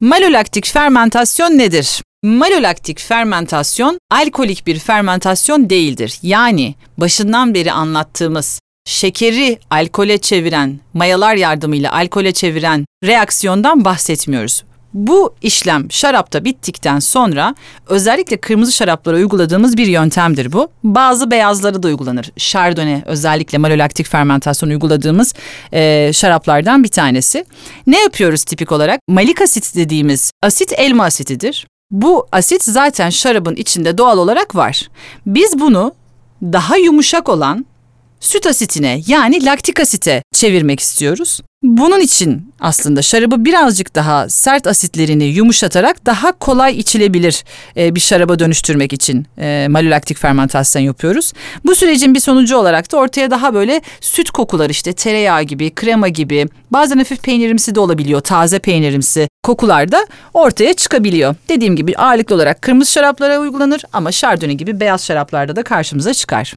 Malolaktik 0.00 0.66
fermentasyon 0.66 1.58
nedir? 1.58 2.02
Malolaktik 2.22 3.00
fermentasyon 3.00 3.98
alkolik 4.10 4.66
bir 4.66 4.78
fermentasyon 4.78 5.70
değildir. 5.70 6.18
Yani 6.22 6.74
başından 6.98 7.54
beri 7.54 7.72
anlattığımız 7.72 8.60
şekeri 8.84 9.58
alkole 9.70 10.18
çeviren, 10.18 10.80
mayalar 10.94 11.34
yardımıyla 11.34 11.92
alkole 11.92 12.32
çeviren 12.32 12.84
reaksiyondan 13.04 13.84
bahsetmiyoruz. 13.84 14.64
Bu 14.94 15.34
işlem 15.42 15.90
şarapta 15.90 16.44
bittikten 16.44 16.98
sonra 16.98 17.54
özellikle 17.86 18.36
kırmızı 18.36 18.72
şaraplara 18.72 19.16
uyguladığımız 19.16 19.76
bir 19.76 19.86
yöntemdir 19.86 20.52
bu. 20.52 20.68
Bazı 20.84 21.30
beyazlara 21.30 21.82
da 21.82 21.88
uygulanır. 21.88 22.30
Chardonnay 22.36 23.02
özellikle 23.06 23.58
malolaktik 23.58 24.06
fermentasyon 24.06 24.70
uyguladığımız 24.70 25.34
e, 25.72 26.10
şaraplardan 26.12 26.84
bir 26.84 26.88
tanesi. 26.88 27.44
Ne 27.86 28.00
yapıyoruz 28.00 28.44
tipik 28.44 28.72
olarak? 28.72 29.00
Malik 29.08 29.42
asit 29.42 29.76
dediğimiz 29.76 30.30
asit 30.42 30.72
elma 30.76 31.04
asitidir. 31.04 31.66
Bu 31.90 32.26
asit 32.32 32.64
zaten 32.64 33.10
şarabın 33.10 33.56
içinde 33.56 33.98
doğal 33.98 34.18
olarak 34.18 34.56
var. 34.56 34.88
Biz 35.26 35.60
bunu 35.60 35.92
daha 36.42 36.76
yumuşak 36.76 37.28
olan 37.28 37.66
süt 38.20 38.46
asitine 38.46 39.00
yani 39.06 39.44
laktik 39.44 39.80
asite 39.80 40.22
çevirmek 40.32 40.80
istiyoruz. 40.80 41.40
Bunun 41.62 42.00
için 42.00 42.52
aslında 42.60 43.02
şarabı 43.02 43.44
birazcık 43.44 43.94
daha 43.94 44.28
sert 44.28 44.66
asitlerini 44.66 45.24
yumuşatarak 45.24 46.06
daha 46.06 46.32
kolay 46.32 46.78
içilebilir 46.78 47.44
e, 47.76 47.94
bir 47.94 48.00
şaraba 48.00 48.38
dönüştürmek 48.38 48.92
için 48.92 49.26
e, 49.38 49.66
malolaktik 49.70 50.18
fermentasyon 50.18 50.82
yapıyoruz. 50.82 51.32
Bu 51.66 51.74
sürecin 51.74 52.14
bir 52.14 52.20
sonucu 52.20 52.56
olarak 52.56 52.92
da 52.92 52.96
ortaya 52.96 53.30
daha 53.30 53.54
böyle 53.54 53.80
süt 54.00 54.30
kokular 54.30 54.70
işte 54.70 54.92
tereyağı 54.92 55.42
gibi, 55.42 55.70
krema 55.70 56.08
gibi 56.08 56.48
bazen 56.70 56.98
hafif 56.98 57.22
peynirimsi 57.22 57.74
de 57.74 57.80
olabiliyor, 57.80 58.20
taze 58.20 58.58
peynirimsi 58.58 59.28
kokular 59.42 59.92
da 59.92 60.06
ortaya 60.34 60.74
çıkabiliyor. 60.74 61.34
Dediğim 61.48 61.76
gibi 61.76 61.96
ağırlıklı 61.96 62.34
olarak 62.34 62.62
kırmızı 62.62 62.92
şaraplara 62.92 63.38
uygulanır 63.38 63.82
ama 63.92 64.12
şardonnay 64.12 64.54
gibi 64.54 64.80
beyaz 64.80 65.04
şaraplarda 65.04 65.56
da 65.56 65.62
karşımıza 65.62 66.14
çıkar. 66.14 66.54